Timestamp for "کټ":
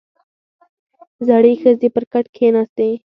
2.11-2.25